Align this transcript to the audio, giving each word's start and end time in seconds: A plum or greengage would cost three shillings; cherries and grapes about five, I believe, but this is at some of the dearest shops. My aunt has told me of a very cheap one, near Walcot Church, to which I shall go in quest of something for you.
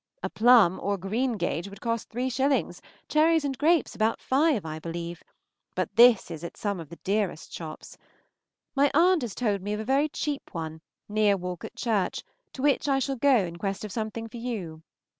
A 0.23 0.31
plum 0.31 0.79
or 0.81 0.97
greengage 0.97 1.67
would 1.69 1.79
cost 1.79 2.09
three 2.09 2.27
shillings; 2.31 2.81
cherries 3.07 3.45
and 3.45 3.55
grapes 3.55 3.93
about 3.93 4.19
five, 4.19 4.65
I 4.65 4.79
believe, 4.79 5.23
but 5.75 5.95
this 5.95 6.31
is 6.31 6.43
at 6.43 6.57
some 6.57 6.79
of 6.79 6.89
the 6.89 6.95
dearest 7.03 7.53
shops. 7.53 7.99
My 8.73 8.89
aunt 8.95 9.21
has 9.21 9.35
told 9.35 9.61
me 9.61 9.73
of 9.73 9.79
a 9.79 9.83
very 9.85 10.09
cheap 10.09 10.55
one, 10.55 10.81
near 11.07 11.37
Walcot 11.37 11.75
Church, 11.75 12.23
to 12.53 12.63
which 12.63 12.87
I 12.87 12.97
shall 12.97 13.15
go 13.15 13.45
in 13.45 13.57
quest 13.57 13.85
of 13.85 13.91
something 13.91 14.27
for 14.27 14.37
you. 14.37 14.81